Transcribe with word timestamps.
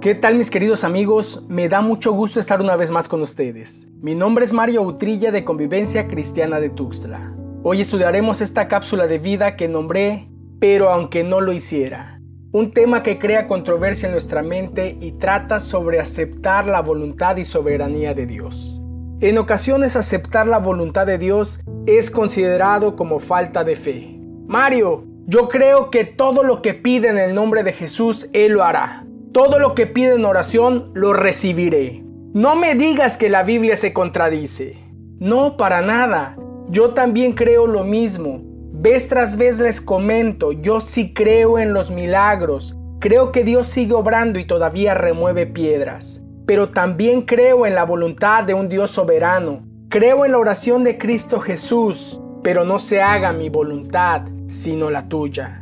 ¿Qué 0.00 0.14
tal 0.14 0.36
mis 0.36 0.48
queridos 0.48 0.84
amigos? 0.84 1.42
Me 1.50 1.68
da 1.68 1.82
mucho 1.82 2.12
gusto 2.12 2.40
estar 2.40 2.62
una 2.62 2.74
vez 2.74 2.90
más 2.90 3.06
con 3.06 3.20
ustedes. 3.20 3.86
Mi 4.00 4.14
nombre 4.14 4.46
es 4.46 4.54
Mario 4.54 4.80
Utrilla 4.80 5.30
de 5.30 5.44
Convivencia 5.44 6.08
Cristiana 6.08 6.58
de 6.58 6.70
Tuxtla. 6.70 7.34
Hoy 7.62 7.82
estudiaremos 7.82 8.40
esta 8.40 8.66
cápsula 8.66 9.06
de 9.06 9.18
vida 9.18 9.56
que 9.56 9.68
nombré 9.68 10.30
Pero 10.58 10.88
aunque 10.88 11.22
no 11.22 11.42
lo 11.42 11.52
hiciera. 11.52 12.18
Un 12.50 12.72
tema 12.72 13.02
que 13.02 13.18
crea 13.18 13.46
controversia 13.46 14.06
en 14.06 14.12
nuestra 14.12 14.42
mente 14.42 14.96
y 15.02 15.12
trata 15.12 15.60
sobre 15.60 16.00
aceptar 16.00 16.66
la 16.66 16.80
voluntad 16.80 17.36
y 17.36 17.44
soberanía 17.44 18.14
de 18.14 18.24
Dios. 18.24 18.80
En 19.20 19.36
ocasiones 19.36 19.96
aceptar 19.96 20.46
la 20.46 20.58
voluntad 20.58 21.06
de 21.06 21.18
Dios 21.18 21.60
es 21.84 22.10
considerado 22.10 22.96
como 22.96 23.20
falta 23.20 23.64
de 23.64 23.76
fe. 23.76 24.18
Mario, 24.46 25.04
yo 25.26 25.50
creo 25.50 25.90
que 25.90 26.06
todo 26.06 26.42
lo 26.42 26.62
que 26.62 26.72
pide 26.72 27.08
en 27.08 27.18
el 27.18 27.34
nombre 27.34 27.64
de 27.64 27.74
Jesús, 27.74 28.30
Él 28.32 28.54
lo 28.54 28.64
hará. 28.64 29.04
Todo 29.32 29.60
lo 29.60 29.76
que 29.76 29.86
pide 29.86 30.14
en 30.14 30.24
oración, 30.24 30.90
lo 30.94 31.12
recibiré. 31.12 32.02
No 32.34 32.56
me 32.56 32.74
digas 32.74 33.16
que 33.16 33.28
la 33.28 33.44
Biblia 33.44 33.76
se 33.76 33.92
contradice. 33.92 34.76
No, 35.20 35.56
para 35.56 35.82
nada. 35.82 36.36
Yo 36.68 36.94
también 36.94 37.34
creo 37.34 37.68
lo 37.68 37.84
mismo. 37.84 38.40
Vez 38.72 39.06
tras 39.06 39.36
vez 39.36 39.60
les 39.60 39.80
comento, 39.80 40.50
yo 40.50 40.80
sí 40.80 41.14
creo 41.14 41.60
en 41.60 41.72
los 41.72 41.92
milagros. 41.92 42.76
Creo 42.98 43.30
que 43.30 43.44
Dios 43.44 43.68
sigue 43.68 43.94
obrando 43.94 44.40
y 44.40 44.46
todavía 44.46 44.94
remueve 44.94 45.46
piedras. 45.46 46.22
Pero 46.44 46.68
también 46.70 47.22
creo 47.22 47.66
en 47.66 47.76
la 47.76 47.84
voluntad 47.84 48.42
de 48.42 48.54
un 48.54 48.68
Dios 48.68 48.90
soberano. 48.90 49.64
Creo 49.90 50.24
en 50.24 50.32
la 50.32 50.38
oración 50.38 50.82
de 50.82 50.98
Cristo 50.98 51.38
Jesús, 51.38 52.20
pero 52.42 52.64
no 52.64 52.80
se 52.80 53.00
haga 53.00 53.32
mi 53.32 53.48
voluntad, 53.48 54.22
sino 54.48 54.90
la 54.90 55.08
tuya. 55.08 55.59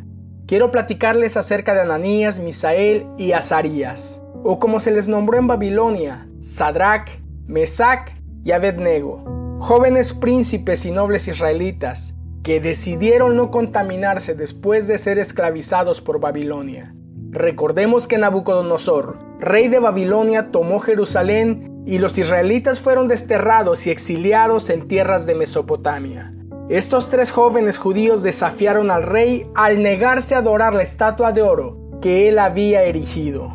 Quiero 0.49 0.71
platicarles 0.71 1.37
acerca 1.37 1.75
de 1.75 1.83
Ananías, 1.83 2.39
Misael 2.41 3.07
y 3.19 3.33
Azarías, 3.33 4.23
o 4.43 4.59
como 4.59 4.81
se 4.81 4.91
les 4.91 5.07
nombró 5.07 5.37
en 5.37 5.47
Babilonia, 5.47 6.27
Sadrach, 6.41 7.11
Mesach 7.47 8.13
y 8.45 8.53
Abednego, 8.53 9.59
jóvenes 9.59 10.15
príncipes 10.15 10.87
y 10.87 10.91
nobles 10.91 11.29
israelitas 11.29 12.15
que 12.43 12.63
decidieron 12.63 13.37
no 13.37 13.51
contaminarse 13.51 14.35
después 14.35 14.89
de 14.89 14.97
ser 14.97 15.19
esclavizados 15.19 16.01
por 16.01 16.19
Babilonia. 16.19 16.95
Recordemos 17.29 18.09
que 18.09 18.17
Nabucodonosor, 18.17 19.19
rey 19.41 19.69
de 19.69 19.81
Babilonia, 19.81 20.51
tomó 20.51 20.81
Jerusalén 20.81 21.83
y 21.85 21.99
los 21.99 22.17
israelitas 22.17 22.81
fueron 22.81 23.07
desterrados 23.07 23.87
y 23.87 23.91
exiliados 23.91 24.71
en 24.71 24.89
tierras 24.89 25.27
de 25.27 25.35
Mesopotamia. 25.35 26.33
Estos 26.69 27.09
tres 27.09 27.31
jóvenes 27.31 27.79
judíos 27.79 28.23
desafiaron 28.23 28.91
al 28.91 29.03
rey 29.03 29.51
al 29.55 29.83
negarse 29.83 30.35
a 30.35 30.39
adorar 30.39 30.75
la 30.75 30.83
estatua 30.83 31.33
de 31.33 31.41
oro 31.41 31.79
que 32.03 32.29
él 32.29 32.39
había 32.39 32.83
erigido. 32.83 33.51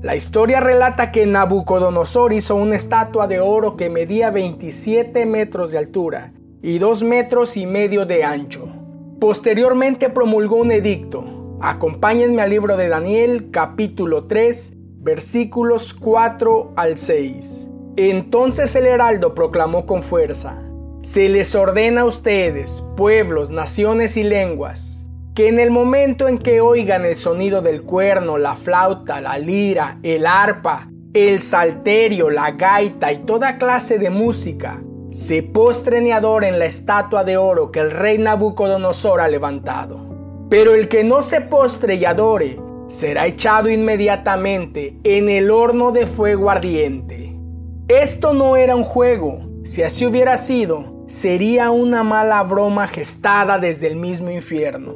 La 0.00 0.14
historia 0.14 0.60
relata 0.60 1.10
que 1.10 1.26
Nabucodonosor 1.26 2.32
hizo 2.32 2.54
una 2.54 2.76
estatua 2.76 3.26
de 3.26 3.40
oro 3.40 3.76
que 3.76 3.90
medía 3.90 4.30
27 4.30 5.26
metros 5.26 5.72
de 5.72 5.78
altura 5.78 6.34
y 6.62 6.78
2 6.78 7.02
metros 7.02 7.56
y 7.56 7.66
medio 7.66 8.06
de 8.06 8.22
ancho. 8.22 8.68
Posteriormente 9.18 10.08
promulgó 10.08 10.56
un 10.56 10.70
edicto. 10.70 11.58
Acompáñenme 11.60 12.42
al 12.42 12.50
libro 12.50 12.76
de 12.76 12.88
Daniel 12.88 13.50
capítulo 13.50 14.26
3 14.26 14.74
versículos 14.98 15.94
4 15.94 16.74
al 16.76 16.96
6. 16.96 17.68
Entonces 17.96 18.76
el 18.76 18.86
heraldo 18.86 19.34
proclamó 19.34 19.84
con 19.84 20.04
fuerza, 20.04 20.62
se 21.02 21.28
les 21.28 21.54
ordena 21.56 22.02
a 22.02 22.04
ustedes, 22.04 22.84
pueblos, 22.96 23.50
naciones 23.50 24.16
y 24.16 24.22
lenguas, 24.22 25.04
que 25.34 25.48
en 25.48 25.58
el 25.58 25.72
momento 25.72 26.28
en 26.28 26.38
que 26.38 26.60
oigan 26.60 27.04
el 27.04 27.16
sonido 27.16 27.60
del 27.60 27.82
cuerno, 27.82 28.38
la 28.38 28.54
flauta, 28.54 29.20
la 29.20 29.36
lira, 29.36 29.98
el 30.04 30.26
arpa, 30.26 30.88
el 31.12 31.40
salterio, 31.40 32.30
la 32.30 32.52
gaita 32.52 33.12
y 33.12 33.24
toda 33.24 33.58
clase 33.58 33.98
de 33.98 34.10
música, 34.10 34.80
se 35.10 35.42
postren 35.42 36.06
y 36.06 36.12
adoren 36.12 36.60
la 36.60 36.66
estatua 36.66 37.24
de 37.24 37.36
oro 37.36 37.72
que 37.72 37.80
el 37.80 37.90
rey 37.90 38.18
Nabucodonosor 38.18 39.20
ha 39.20 39.28
levantado. 39.28 40.46
Pero 40.48 40.72
el 40.72 40.88
que 40.88 41.02
no 41.02 41.22
se 41.22 41.40
postre 41.40 41.96
y 41.96 42.04
adore, 42.04 42.60
será 42.86 43.26
echado 43.26 43.68
inmediatamente 43.68 44.98
en 45.02 45.28
el 45.28 45.50
horno 45.50 45.90
de 45.90 46.06
fuego 46.06 46.48
ardiente. 46.48 47.36
Esto 47.88 48.34
no 48.34 48.56
era 48.56 48.76
un 48.76 48.84
juego, 48.84 49.40
si 49.64 49.82
así 49.82 50.06
hubiera 50.06 50.36
sido, 50.36 50.91
sería 51.12 51.70
una 51.70 52.02
mala 52.02 52.42
broma 52.42 52.88
gestada 52.88 53.58
desde 53.58 53.86
el 53.86 53.96
mismo 53.96 54.30
infierno. 54.30 54.94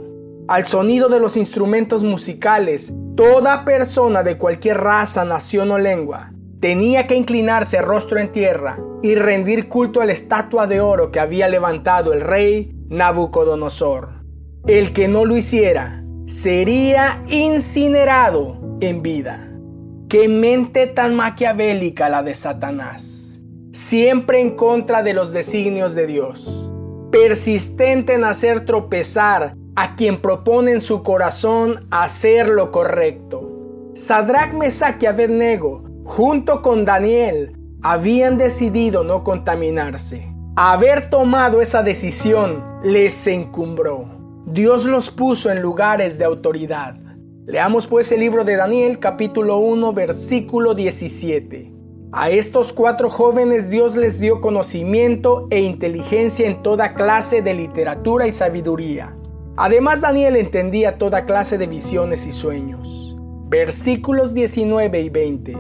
Al 0.49 0.65
sonido 0.65 1.10
de 1.10 1.21
los 1.21 1.37
instrumentos 1.37 2.04
musicales, 2.04 2.94
toda 3.16 3.66
persona 3.66 4.22
de 4.22 4.38
cualquier 4.38 4.78
raza, 4.78 5.27
nación 5.27 5.71
o 5.72 5.78
lengua 5.78 6.32
tenía 6.59 7.06
que 7.06 7.16
inclinarse 7.16 7.82
rostro 7.82 8.19
en 8.19 8.32
tierra 8.32 8.78
y 9.03 9.15
rendir 9.15 9.69
culto 9.69 10.00
a 10.00 10.06
la 10.06 10.15
estatua 10.15 10.66
de 10.66 10.81
oro 10.81 11.10
que 11.10 11.21
había 11.21 11.49
levantado 11.49 12.15
el 12.15 12.22
rey 12.22 12.75
Nabucodonosor. 12.88 14.25
El 14.66 14.94
que 14.94 15.09
no 15.09 15.27
lo 15.27 15.37
hiciera 15.37 16.03
sería 16.25 17.22
incinerado 17.28 18.78
en 18.81 19.03
vida. 19.03 19.50
Qué 20.09 20.31
mente 20.31 20.87
tan 20.87 21.15
maquiavélica 21.15 22.09
la 22.09 22.22
de 22.22 22.33
Satanás 22.33 23.16
siempre 23.76 24.41
en 24.41 24.56
contra 24.56 25.03
de 25.03 25.12
los 25.12 25.32
designios 25.32 25.94
de 25.94 26.06
Dios, 26.06 26.70
persistente 27.12 28.14
en 28.14 28.25
hacer 28.25 28.64
tropezar 28.64 29.54
a 29.76 29.97
quien 29.97 30.20
propone 30.22 30.72
en 30.72 30.81
su 30.81 31.03
corazón 31.03 31.86
hacer 31.91 32.48
lo 32.48 32.72
correcto. 32.72 33.92
Sadrach, 33.94 34.54
Mesach 34.54 35.03
y 35.03 35.06
Abednego, 35.06 35.84
junto 36.04 36.62
con 36.62 36.86
Daniel, 36.86 37.56
habían 37.82 38.38
decidido 38.38 39.04
no 39.04 39.22
contaminarse. 39.22 40.26
Haber 40.56 41.10
tomado 41.10 41.60
esa 41.60 41.82
decisión 41.82 42.65
les 42.82 43.26
encumbró. 43.26 44.09
Dios 44.47 44.86
los 44.86 45.10
puso 45.10 45.50
en 45.50 45.60
lugares 45.60 46.16
de 46.16 46.25
autoridad. 46.25 46.97
Leamos 47.47 47.86
pues 47.86 48.10
el 48.10 48.20
libro 48.20 48.42
de 48.44 48.56
Daniel 48.56 48.98
capítulo 48.98 49.59
1 49.59 49.92
versículo 49.92 50.75
17. 50.75 51.75
A 52.19 52.31
estos 52.31 52.72
cuatro 52.72 53.10
jóvenes 53.10 53.69
Dios 53.69 53.94
les 53.94 54.19
dio 54.19 54.41
conocimiento 54.41 55.49
e 55.50 55.60
inteligencia 55.60 56.47
en 56.47 56.62
toda 56.62 56.94
clase 56.94 57.43
de 57.43 57.53
literatura 57.53 58.27
y 58.27 58.32
sabiduría. 58.32 59.15
Además 59.59 60.00
Daniel 60.00 60.37
entendía 60.37 60.97
toda 60.97 61.27
clase 61.27 61.59
de 61.59 61.66
visiones 61.66 62.25
y 62.25 62.32
sueños. 62.32 63.19
Versículos 63.49 64.32
19 64.32 64.99
y 64.99 65.10
20. 65.10 65.59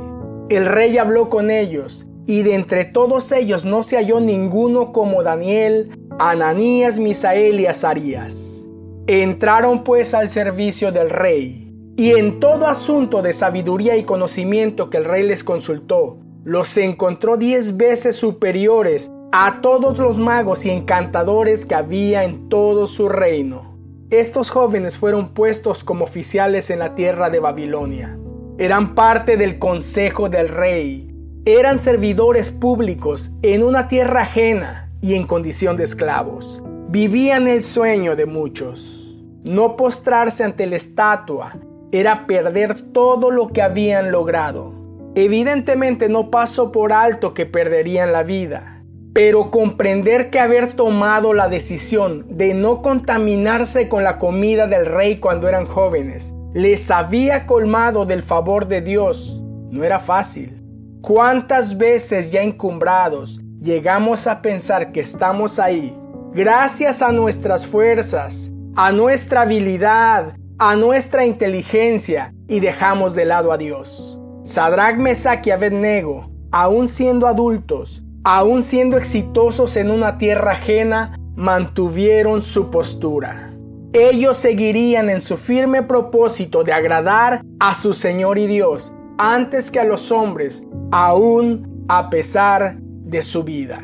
El 0.48 0.64
rey 0.64 0.96
habló 0.96 1.28
con 1.28 1.50
ellos, 1.50 2.06
y 2.24 2.40
de 2.40 2.54
entre 2.54 2.86
todos 2.86 3.32
ellos 3.32 3.66
no 3.66 3.82
se 3.82 3.96
halló 3.96 4.20
ninguno 4.20 4.94
como 4.94 5.22
Daniel, 5.22 5.90
Ananías, 6.18 6.98
Misael 6.98 7.60
y 7.60 7.66
Azarías. 7.66 8.66
Entraron 9.06 9.84
pues 9.84 10.14
al 10.14 10.30
servicio 10.30 10.90
del 10.90 11.10
rey, 11.10 11.70
y 11.98 12.12
en 12.12 12.40
todo 12.40 12.66
asunto 12.66 13.20
de 13.20 13.34
sabiduría 13.34 13.98
y 13.98 14.04
conocimiento 14.04 14.88
que 14.88 14.96
el 14.96 15.04
rey 15.04 15.22
les 15.22 15.44
consultó, 15.44 16.20
los 16.46 16.76
encontró 16.76 17.36
diez 17.36 17.76
veces 17.76 18.14
superiores 18.14 19.10
a 19.32 19.60
todos 19.60 19.98
los 19.98 20.16
magos 20.16 20.64
y 20.64 20.70
encantadores 20.70 21.66
que 21.66 21.74
había 21.74 22.22
en 22.22 22.48
todo 22.48 22.86
su 22.86 23.08
reino. 23.08 23.76
Estos 24.10 24.50
jóvenes 24.50 24.96
fueron 24.96 25.30
puestos 25.30 25.82
como 25.82 26.04
oficiales 26.04 26.70
en 26.70 26.78
la 26.78 26.94
tierra 26.94 27.30
de 27.30 27.40
Babilonia. 27.40 28.16
Eran 28.58 28.94
parte 28.94 29.36
del 29.36 29.58
consejo 29.58 30.28
del 30.28 30.48
rey. 30.48 31.12
Eran 31.44 31.80
servidores 31.80 32.52
públicos 32.52 33.32
en 33.42 33.64
una 33.64 33.88
tierra 33.88 34.20
ajena 34.20 34.92
y 35.02 35.16
en 35.16 35.26
condición 35.26 35.76
de 35.76 35.82
esclavos. 35.82 36.62
Vivían 36.90 37.48
el 37.48 37.64
sueño 37.64 38.14
de 38.14 38.26
muchos. 38.26 39.16
No 39.42 39.74
postrarse 39.74 40.44
ante 40.44 40.66
la 40.66 40.76
estatua 40.76 41.56
era 41.90 42.28
perder 42.28 42.92
todo 42.92 43.32
lo 43.32 43.48
que 43.48 43.62
habían 43.62 44.12
logrado. 44.12 44.85
Evidentemente 45.18 46.10
no 46.10 46.30
paso 46.30 46.70
por 46.72 46.92
alto 46.92 47.32
que 47.32 47.46
perderían 47.46 48.12
la 48.12 48.22
vida, 48.22 48.82
pero 49.14 49.50
comprender 49.50 50.28
que 50.28 50.38
haber 50.38 50.74
tomado 50.74 51.32
la 51.32 51.48
decisión 51.48 52.26
de 52.28 52.52
no 52.52 52.82
contaminarse 52.82 53.88
con 53.88 54.04
la 54.04 54.18
comida 54.18 54.66
del 54.66 54.84
rey 54.84 55.16
cuando 55.16 55.48
eran 55.48 55.64
jóvenes 55.64 56.34
les 56.52 56.90
había 56.90 57.46
colmado 57.46 58.04
del 58.04 58.22
favor 58.22 58.68
de 58.68 58.82
Dios 58.82 59.40
no 59.70 59.84
era 59.84 60.00
fácil. 60.00 60.62
¿Cuántas 61.00 61.78
veces 61.78 62.30
ya 62.30 62.42
encumbrados 62.42 63.40
llegamos 63.58 64.26
a 64.26 64.42
pensar 64.42 64.92
que 64.92 65.00
estamos 65.00 65.58
ahí 65.58 65.98
gracias 66.34 67.00
a 67.00 67.10
nuestras 67.10 67.66
fuerzas, 67.66 68.50
a 68.76 68.92
nuestra 68.92 69.42
habilidad, 69.42 70.36
a 70.58 70.76
nuestra 70.76 71.24
inteligencia 71.24 72.34
y 72.48 72.60
dejamos 72.60 73.14
de 73.14 73.24
lado 73.24 73.50
a 73.50 73.56
Dios? 73.56 74.20
Sadrach, 74.46 74.96
Mesach 74.96 75.44
y 75.44 75.50
Abednego, 75.50 76.30
aún 76.52 76.86
siendo 76.86 77.26
adultos, 77.26 78.04
aún 78.22 78.62
siendo 78.62 78.96
exitosos 78.96 79.76
en 79.76 79.90
una 79.90 80.18
tierra 80.18 80.52
ajena, 80.52 81.18
mantuvieron 81.34 82.40
su 82.42 82.70
postura. 82.70 83.52
Ellos 83.92 84.36
seguirían 84.36 85.10
en 85.10 85.20
su 85.20 85.36
firme 85.36 85.82
propósito 85.82 86.62
de 86.62 86.72
agradar 86.72 87.42
a 87.58 87.74
su 87.74 87.92
Señor 87.92 88.38
y 88.38 88.46
Dios 88.46 88.94
antes 89.18 89.72
que 89.72 89.80
a 89.80 89.84
los 89.84 90.12
hombres, 90.12 90.62
aún 90.92 91.84
a 91.88 92.08
pesar 92.08 92.76
de 92.78 93.22
su 93.22 93.42
vida. 93.42 93.82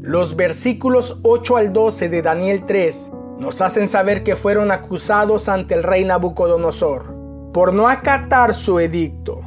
Los 0.00 0.36
versículos 0.36 1.18
8 1.24 1.56
al 1.56 1.72
12 1.72 2.08
de 2.08 2.22
Daniel 2.22 2.66
3 2.68 3.10
nos 3.40 3.60
hacen 3.60 3.88
saber 3.88 4.22
que 4.22 4.36
fueron 4.36 4.70
acusados 4.70 5.48
ante 5.48 5.74
el 5.74 5.82
rey 5.82 6.04
Nabucodonosor 6.04 7.18
por 7.52 7.74
no 7.74 7.88
acatar 7.88 8.54
su 8.54 8.78
edicto, 8.78 9.40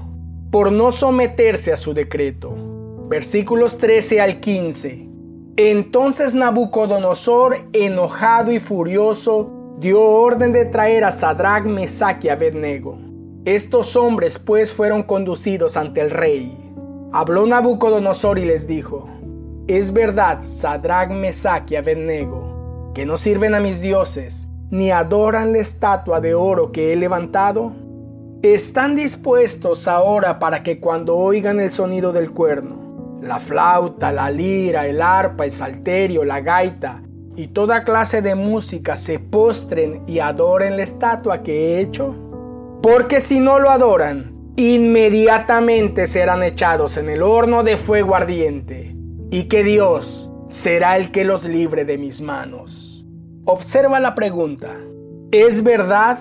por 0.51 0.71
no 0.71 0.92
someterse 0.92 1.71
a 1.71 1.77
su 1.77 1.94
decreto. 1.94 2.53
Versículos 3.07 3.77
13 3.77 4.19
al 4.21 4.39
15. 4.42 5.07
Entonces 5.56 6.36
Nabucodonosor, 6.36 7.69
enojado 7.74 8.51
y 8.51 8.59
furioso, 8.59 9.50
dio 9.80 10.01
orden 10.01 10.53
de 10.53 10.65
traer 10.65 11.06
a 11.06 11.12
Sadrach, 11.12 11.65
Mesach 11.65 12.24
y 12.25 12.30
Abednego. 12.30 12.98
Estos 13.45 13.95
hombres 13.95 14.38
pues 14.38 14.71
fueron 14.71 15.03
conducidos 15.03 15.77
ante 15.77 16.01
el 16.01 16.12
rey. 16.12 16.57
Habló 17.13 17.47
Nabucodonosor 17.47 18.38
y 18.38 18.45
les 18.45 18.68
dijo, 18.68 19.09
Es 19.68 19.94
verdad, 19.94 20.39
Sadrach, 20.42 21.12
Mesach 21.12 21.71
y 21.71 21.77
Abednego, 21.77 22.92
que 22.94 23.06
no 23.06 23.18
sirven 23.18 23.56
a 23.56 23.59
mis 23.59 23.81
dioses, 23.81 24.47
ni 24.69 24.92
adoran 24.92 25.54
la 25.54 25.59
estatua 25.59 26.21
de 26.21 26.33
oro 26.33 26.71
que 26.71 26.92
he 26.92 26.95
levantado. 26.95 27.74
¿Están 28.44 28.96
dispuestos 28.96 29.88
ahora 29.88 30.40
para 30.40 30.64
que 30.64 30.80
cuando 30.80 31.16
oigan 31.16 31.60
el 31.60 31.70
sonido 31.70 32.12
del 32.12 32.32
cuerno, 32.32 33.20
la 33.22 33.40
flauta, 33.40 34.12
la 34.12 34.32
lira, 34.32 34.88
el 34.88 35.00
arpa, 35.00 35.46
el 35.46 35.52
salterio, 35.52 36.26
la 36.26 36.42
gaita 36.42 37.04
y 37.36 37.50
toda 37.50 37.84
clase 37.84 38.24
de 38.24 38.34
música 38.34 38.96
se 38.96 39.20
postren 39.20 40.02
y 40.08 40.18
adoren 40.18 40.76
la 40.76 40.82
estatua 40.82 41.44
que 41.44 41.76
he 41.76 41.82
hecho? 41.82 42.16
Porque 42.82 43.22
si 43.22 43.40
no 43.40 43.60
lo 43.60 43.70
adoran, 43.70 44.36
inmediatamente 44.56 46.08
serán 46.08 46.42
echados 46.42 46.98
en 46.98 47.12
el 47.12 47.22
horno 47.22 47.62
de 47.62 47.78
fuego 47.78 48.16
ardiente, 48.16 48.96
y 49.30 49.44
que 49.44 49.64
Dios 49.64 50.34
será 50.50 50.98
el 50.98 51.12
que 51.12 51.26
los 51.26 51.46
libre 51.46 51.86
de 51.86 52.00
mis 52.00 52.22
manos. 52.22 53.06
Observa 53.46 54.00
la 54.00 54.16
pregunta. 54.16 54.80
¿Es 55.32 55.64
verdad? 55.64 56.18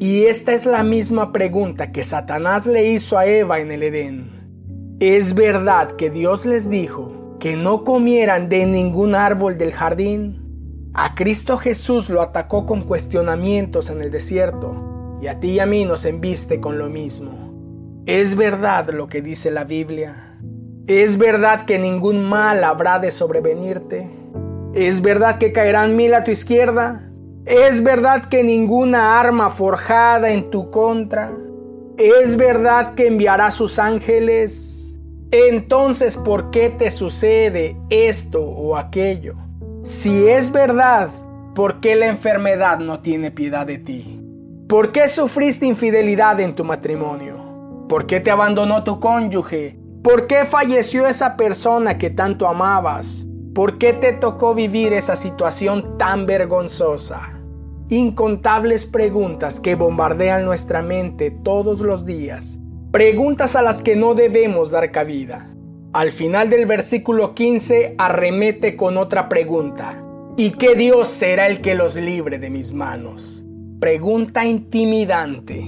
Y 0.00 0.26
esta 0.26 0.52
es 0.52 0.64
la 0.64 0.84
misma 0.84 1.32
pregunta 1.32 1.90
que 1.90 2.04
Satanás 2.04 2.66
le 2.66 2.92
hizo 2.92 3.18
a 3.18 3.26
Eva 3.26 3.58
en 3.58 3.72
el 3.72 3.82
Edén. 3.82 4.96
¿Es 5.00 5.34
verdad 5.34 5.96
que 5.96 6.08
Dios 6.08 6.46
les 6.46 6.70
dijo 6.70 7.36
que 7.40 7.56
no 7.56 7.82
comieran 7.82 8.48
de 8.48 8.64
ningún 8.66 9.16
árbol 9.16 9.58
del 9.58 9.72
jardín? 9.72 10.90
A 10.94 11.16
Cristo 11.16 11.56
Jesús 11.56 12.10
lo 12.10 12.22
atacó 12.22 12.64
con 12.64 12.82
cuestionamientos 12.82 13.90
en 13.90 14.00
el 14.00 14.12
desierto 14.12 15.18
y 15.20 15.26
a 15.26 15.40
ti 15.40 15.50
y 15.50 15.60
a 15.60 15.66
mí 15.66 15.84
nos 15.84 16.04
embiste 16.04 16.60
con 16.60 16.78
lo 16.78 16.88
mismo. 16.88 18.02
¿Es 18.06 18.36
verdad 18.36 18.90
lo 18.90 19.08
que 19.08 19.20
dice 19.20 19.50
la 19.50 19.64
Biblia? 19.64 20.38
¿Es 20.86 21.18
verdad 21.18 21.64
que 21.64 21.76
ningún 21.76 22.24
mal 22.24 22.62
habrá 22.62 23.00
de 23.00 23.10
sobrevenirte? 23.10 24.08
¿Es 24.74 25.02
verdad 25.02 25.38
que 25.38 25.50
caerán 25.50 25.96
mil 25.96 26.14
a 26.14 26.22
tu 26.22 26.30
izquierda 26.30 27.07
¿Es 27.46 27.82
verdad 27.82 28.28
que 28.28 28.42
ninguna 28.42 29.18
arma 29.18 29.50
forjada 29.50 30.30
en 30.30 30.50
tu 30.50 30.70
contra? 30.70 31.32
¿Es 31.96 32.36
verdad 32.36 32.94
que 32.94 33.06
enviará 33.06 33.50
sus 33.50 33.78
ángeles? 33.78 34.94
Entonces, 35.30 36.16
¿por 36.16 36.50
qué 36.50 36.70
te 36.70 36.90
sucede 36.90 37.76
esto 37.90 38.42
o 38.42 38.76
aquello? 38.76 39.34
Si 39.84 40.26
es 40.26 40.50
verdad, 40.50 41.10
¿por 41.54 41.80
qué 41.80 41.96
la 41.96 42.06
enfermedad 42.06 42.78
no 42.78 43.00
tiene 43.00 43.30
piedad 43.30 43.66
de 43.66 43.78
ti? 43.78 44.22
¿Por 44.68 44.92
qué 44.92 45.08
sufriste 45.08 45.66
infidelidad 45.66 46.40
en 46.40 46.54
tu 46.54 46.64
matrimonio? 46.64 47.86
¿Por 47.88 48.06
qué 48.06 48.20
te 48.20 48.30
abandonó 48.30 48.84
tu 48.84 49.00
cónyuge? 49.00 49.78
¿Por 50.02 50.26
qué 50.26 50.44
falleció 50.44 51.06
esa 51.06 51.36
persona 51.36 51.98
que 51.98 52.10
tanto 52.10 52.46
amabas? 52.46 53.27
¿Por 53.58 53.76
qué 53.76 53.92
te 53.92 54.12
tocó 54.12 54.54
vivir 54.54 54.92
esa 54.92 55.16
situación 55.16 55.98
tan 55.98 56.26
vergonzosa? 56.26 57.40
incontables 57.88 58.86
preguntas 58.86 59.58
que 59.58 59.74
bombardean 59.74 60.44
nuestra 60.44 60.80
mente 60.80 61.32
todos 61.32 61.80
los 61.80 62.06
días, 62.06 62.60
preguntas 62.92 63.56
a 63.56 63.62
las 63.62 63.82
que 63.82 63.96
no 63.96 64.14
debemos 64.14 64.70
dar 64.70 64.92
cabida. 64.92 65.52
Al 65.92 66.12
final 66.12 66.50
del 66.50 66.66
versículo 66.66 67.34
15 67.34 67.96
arremete 67.98 68.76
con 68.76 68.96
otra 68.96 69.28
pregunta. 69.28 70.04
¿Y 70.36 70.52
qué 70.52 70.76
Dios 70.76 71.08
será 71.08 71.48
el 71.48 71.60
que 71.60 71.74
los 71.74 71.96
libre 71.96 72.38
de 72.38 72.50
mis 72.50 72.72
manos? 72.72 73.44
Pregunta 73.80 74.44
intimidante. 74.44 75.66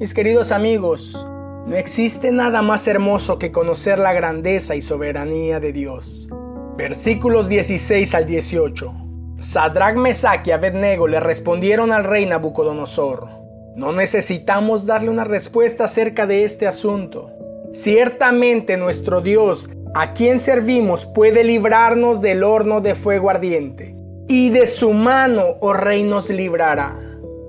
Mis 0.00 0.14
queridos 0.14 0.50
amigos, 0.50 1.28
no 1.66 1.76
existe 1.76 2.30
nada 2.30 2.62
más 2.62 2.86
hermoso 2.86 3.38
que 3.38 3.52
conocer 3.52 3.98
la 3.98 4.14
grandeza 4.14 4.76
y 4.76 4.80
soberanía 4.80 5.60
de 5.60 5.74
Dios. 5.74 6.30
Versículos 6.78 7.48
16 7.48 8.14
al 8.14 8.24
18. 8.24 8.94
Sadrach, 9.40 9.96
Mesach 9.96 10.46
y 10.46 10.52
Abednego 10.52 11.08
le 11.08 11.18
respondieron 11.18 11.90
al 11.90 12.04
rey 12.04 12.24
Nabucodonosor, 12.24 13.26
no 13.74 13.90
necesitamos 13.90 14.86
darle 14.86 15.10
una 15.10 15.24
respuesta 15.24 15.86
acerca 15.86 16.28
de 16.28 16.44
este 16.44 16.68
asunto. 16.68 17.32
Ciertamente 17.72 18.76
nuestro 18.76 19.20
Dios, 19.20 19.70
a 19.92 20.12
quien 20.12 20.38
servimos, 20.38 21.04
puede 21.04 21.42
librarnos 21.42 22.20
del 22.20 22.44
horno 22.44 22.80
de 22.80 22.94
fuego 22.94 23.28
ardiente, 23.28 23.96
y 24.28 24.50
de 24.50 24.64
su 24.68 24.92
mano, 24.92 25.56
oh 25.58 25.72
rey, 25.72 26.04
nos 26.04 26.30
librará. 26.30 26.96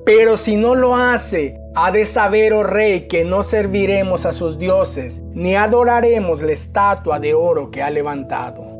Pero 0.07 0.37
si 0.37 0.55
no 0.55 0.73
lo 0.73 0.95
hace, 0.95 1.55
ha 1.75 1.91
de 1.91 2.05
saber, 2.05 2.53
oh 2.53 2.63
rey, 2.63 3.07
que 3.07 3.25
no 3.25 3.43
serviremos 3.43 4.25
a 4.25 4.33
sus 4.33 4.57
dioses, 4.57 5.21
ni 5.35 5.55
adoraremos 5.55 6.41
la 6.41 6.53
estatua 6.53 7.19
de 7.19 7.35
oro 7.35 7.69
que 7.69 7.83
ha 7.83 7.91
levantado. 7.91 8.78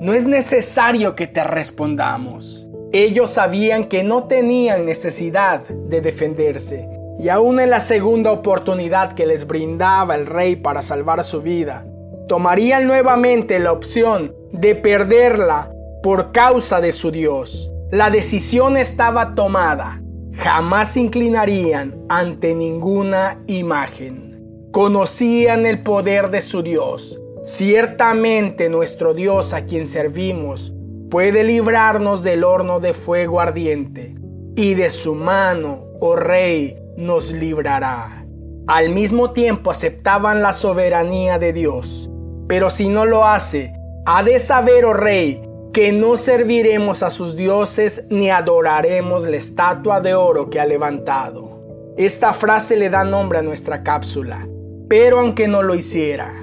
No 0.00 0.14
es 0.14 0.26
necesario 0.26 1.14
que 1.14 1.26
te 1.26 1.44
respondamos. 1.44 2.66
Ellos 2.90 3.32
sabían 3.32 3.84
que 3.84 4.02
no 4.02 4.24
tenían 4.24 4.86
necesidad 4.86 5.60
de 5.68 6.00
defenderse, 6.00 6.88
y 7.18 7.28
aún 7.28 7.60
en 7.60 7.68
la 7.68 7.80
segunda 7.80 8.32
oportunidad 8.32 9.12
que 9.12 9.26
les 9.26 9.46
brindaba 9.46 10.14
el 10.14 10.24
rey 10.24 10.56
para 10.56 10.80
salvar 10.80 11.22
su 11.22 11.42
vida, 11.42 11.84
tomarían 12.28 12.86
nuevamente 12.86 13.58
la 13.58 13.72
opción 13.72 14.34
de 14.52 14.74
perderla 14.74 15.70
por 16.02 16.32
causa 16.32 16.80
de 16.80 16.92
su 16.92 17.10
Dios. 17.10 17.70
La 17.90 18.08
decisión 18.08 18.78
estaba 18.78 19.34
tomada. 19.34 20.00
Jamás 20.32 20.92
se 20.92 21.00
inclinarían 21.00 22.06
ante 22.08 22.54
ninguna 22.54 23.42
imagen. 23.48 24.40
Conocían 24.72 25.66
el 25.66 25.82
poder 25.82 26.30
de 26.30 26.40
su 26.40 26.62
Dios 26.62 27.19
Ciertamente 27.44 28.68
nuestro 28.68 29.14
Dios 29.14 29.54
a 29.54 29.64
quien 29.64 29.86
servimos 29.86 30.72
puede 31.10 31.42
librarnos 31.42 32.22
del 32.22 32.44
horno 32.44 32.80
de 32.80 32.94
fuego 32.94 33.40
ardiente, 33.40 34.14
y 34.56 34.74
de 34.74 34.90
su 34.90 35.14
mano, 35.14 35.84
oh 36.00 36.16
rey, 36.16 36.76
nos 36.96 37.32
librará. 37.32 38.26
Al 38.66 38.90
mismo 38.90 39.32
tiempo 39.32 39.70
aceptaban 39.70 40.42
la 40.42 40.52
soberanía 40.52 41.38
de 41.38 41.52
Dios, 41.52 42.10
pero 42.46 42.68
si 42.68 42.88
no 42.88 43.06
lo 43.06 43.24
hace, 43.24 43.72
ha 44.04 44.22
de 44.22 44.38
saber, 44.38 44.84
oh 44.84 44.92
rey, 44.92 45.42
que 45.72 45.92
no 45.92 46.16
serviremos 46.16 47.02
a 47.02 47.10
sus 47.10 47.36
dioses 47.36 48.04
ni 48.10 48.28
adoraremos 48.28 49.26
la 49.26 49.36
estatua 49.36 50.00
de 50.00 50.14
oro 50.14 50.50
que 50.50 50.60
ha 50.60 50.66
levantado. 50.66 51.94
Esta 51.96 52.32
frase 52.32 52.76
le 52.76 52.90
da 52.90 53.02
nombre 53.02 53.38
a 53.38 53.42
nuestra 53.42 53.82
cápsula, 53.82 54.46
pero 54.88 55.20
aunque 55.20 55.48
no 55.48 55.62
lo 55.62 55.74
hiciera, 55.74 56.34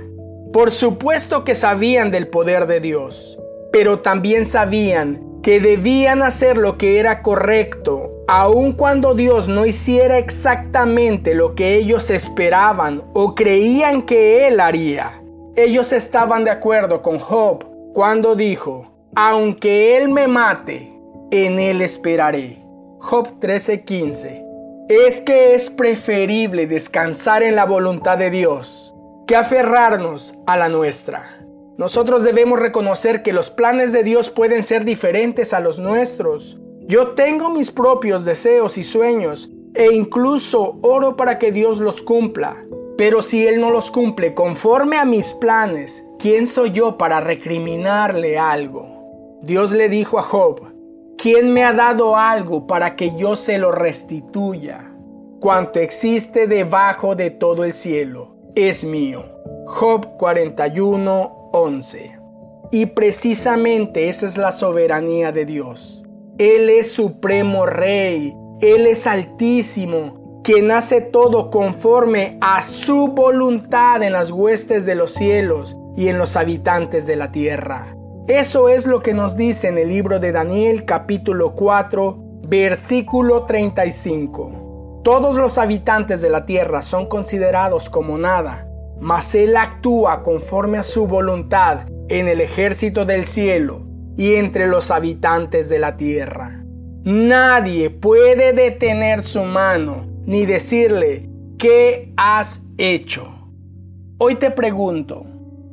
por 0.58 0.72
supuesto 0.72 1.44
que 1.44 1.54
sabían 1.54 2.10
del 2.10 2.30
poder 2.30 2.66
de 2.66 2.80
Dios, 2.80 3.38
pero 3.72 4.00
también 4.00 4.44
sabían 4.48 5.40
que 5.44 5.60
debían 5.60 6.24
hacer 6.24 6.58
lo 6.58 6.80
que 6.80 6.98
era 6.98 7.22
correcto, 7.22 8.24
aun 8.28 8.72
cuando 8.74 9.14
Dios 9.14 9.48
no 9.50 9.68
hiciera 9.68 10.18
exactamente 10.18 11.36
lo 11.36 11.54
que 11.54 11.76
ellos 11.76 12.10
esperaban 12.10 13.04
o 13.14 13.36
creían 13.36 14.02
que 14.02 14.48
Él 14.48 14.60
haría. 14.60 15.22
Ellos 15.56 15.94
estaban 15.94 16.44
de 16.44 16.50
acuerdo 16.50 17.04
con 17.04 17.20
Job 17.20 17.64
cuando 17.94 18.36
dijo, 18.36 18.92
aunque 19.14 19.96
Él 19.96 20.10
me 20.10 20.28
mate, 20.28 20.92
en 21.30 21.60
Él 21.60 21.84
esperaré. 21.84 22.64
Job 22.98 23.40
13:15. 23.40 24.44
Es 24.90 25.22
que 25.22 25.54
es 25.54 25.70
preferible 25.70 26.66
descansar 26.66 27.44
en 27.44 27.56
la 27.56 27.66
voluntad 27.66 28.18
de 28.18 28.32
Dios 28.32 28.96
que 29.28 29.36
aferrarnos 29.36 30.36
a 30.48 30.56
la 30.56 30.70
nuestra. 30.70 31.46
Nosotros 31.78 32.24
debemos 32.24 32.60
reconocer 32.60 33.24
que 33.24 33.34
los 33.34 33.52
planes 33.52 33.92
de 33.92 34.02
Dios 34.02 34.30
pueden 34.30 34.64
ser 34.64 34.86
diferentes 34.86 35.54
a 35.54 35.60
los 35.60 35.80
nuestros. 35.80 36.60
Yo 36.88 37.10
tengo 37.10 37.50
mis 37.50 37.70
propios 37.70 38.24
deseos 38.24 38.78
y 38.78 38.84
sueños 38.84 39.52
e 39.76 39.94
incluso 39.94 40.80
oro 40.82 41.18
para 41.18 41.38
que 41.38 41.52
Dios 41.52 41.80
los 41.80 42.02
cumpla. 42.02 42.56
Pero 42.98 43.22
si 43.22 43.46
Él 43.46 43.60
no 43.60 43.70
los 43.70 43.92
cumple 43.92 44.34
conforme 44.34 44.98
a 44.98 45.04
mis 45.04 45.34
planes, 45.34 46.02
¿quién 46.18 46.48
soy 46.48 46.72
yo 46.72 46.98
para 46.98 47.20
recriminarle 47.20 48.40
algo? 48.40 49.40
Dios 49.44 49.74
le 49.74 49.90
dijo 49.90 50.18
a 50.20 50.24
Job, 50.24 50.62
¿quién 51.18 51.52
me 51.52 51.66
ha 51.66 51.74
dado 51.74 52.16
algo 52.16 52.66
para 52.66 52.96
que 52.96 53.14
yo 53.18 53.36
se 53.36 53.58
lo 53.58 53.74
restituya? 53.74 54.90
Cuanto 55.42 55.80
existe 55.80 56.48
debajo 56.48 57.14
de 57.14 57.30
todo 57.30 57.66
el 57.66 57.74
cielo 57.74 58.37
es 58.58 58.84
mío. 58.84 59.24
Job 59.68 60.18
41, 60.18 61.50
11. 61.54 62.20
Y 62.72 62.88
precisamente 62.88 64.10
esa 64.10 64.26
es 64.26 64.36
la 64.36 64.52
soberanía 64.52 65.32
de 65.32 65.46
Dios. 65.46 66.04
Él 66.40 66.70
es 66.70 66.92
supremo 66.92 67.68
rey, 67.68 68.36
Él 68.62 68.88
es 68.88 69.06
altísimo, 69.06 70.42
quien 70.44 70.72
hace 70.72 71.02
todo 71.02 71.52
conforme 71.52 72.40
a 72.42 72.64
su 72.64 73.10
voluntad 73.10 74.02
en 74.02 74.14
las 74.14 74.32
huestes 74.32 74.86
de 74.88 74.96
los 74.96 75.14
cielos 75.14 75.78
y 75.96 76.10
en 76.10 76.18
los 76.18 76.36
habitantes 76.36 77.06
de 77.06 77.16
la 77.16 77.32
tierra. 77.32 77.96
Eso 78.28 78.70
es 78.70 78.88
lo 78.88 79.02
que 79.02 79.14
nos 79.14 79.38
dice 79.38 79.68
en 79.68 79.78
el 79.78 79.90
libro 79.90 80.20
de 80.20 80.32
Daniel 80.32 80.84
capítulo 80.84 81.54
4, 81.54 82.18
versículo 82.48 83.46
35. 83.46 84.67
Todos 85.08 85.38
los 85.38 85.58
habitantes 85.58 86.22
de 86.22 86.30
la 86.30 86.46
tierra 86.46 86.82
son 86.82 87.06
considerados 87.06 87.90
como 87.90 88.18
nada, 88.18 88.68
mas 89.00 89.34
Él 89.36 89.56
actúa 89.56 90.22
conforme 90.22 90.80
a 90.80 90.84
su 90.84 91.08
voluntad 91.08 91.88
en 92.10 92.28
el 92.28 92.42
ejército 92.42 93.06
del 93.06 93.26
cielo 93.26 93.88
y 94.18 94.36
entre 94.36 94.68
los 94.68 94.92
habitantes 94.92 95.70
de 95.70 95.80
la 95.80 95.96
tierra. 95.96 96.62
Nadie 97.06 97.90
puede 97.90 98.52
detener 98.52 99.24
su 99.24 99.44
mano 99.44 100.08
ni 100.26 100.46
decirle, 100.46 101.30
¿qué 101.58 102.12
has 102.18 102.64
hecho? 102.78 103.30
Hoy 104.18 104.36
te 104.36 104.52
pregunto, 104.52 105.26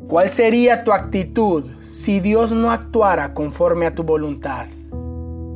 ¿cuál 0.07 0.31
sería 0.31 0.85
tu 0.85 0.93
actitud 0.93 1.64
si 1.83 2.21
Dios 2.21 2.53
no 2.53 2.71
actuara 2.71 3.35
conforme 3.35 3.87
a 3.87 3.97
tu 3.97 4.05
voluntad? 4.05 4.69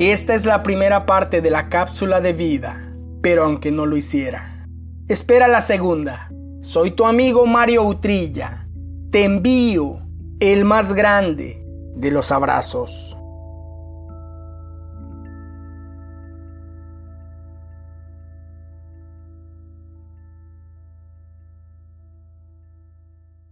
Esta 0.01 0.35
es 0.35 0.45
la 0.47 0.65
primera 0.65 1.07
parte 1.07 1.41
de 1.41 1.51
la 1.51 1.69
cápsula 1.69 2.21
de 2.21 2.33
vida, 2.33 2.88
pero 3.29 3.45
aunque 3.45 3.71
no 3.71 3.85
lo 3.85 3.95
hiciera. 3.95 4.67
Espera 5.07 5.49
la 5.49 5.61
segunda. 5.61 6.31
Soy 6.63 6.93
tu 6.93 7.05
amigo 7.05 7.45
Mario 7.45 7.83
Utrilla. 7.83 8.67
Te 9.11 9.25
envío 9.25 9.99
el 10.41 10.65
más 10.65 10.95
grande 10.95 11.63
de 11.95 12.11
los 12.11 12.33
abrazos. 12.33 13.18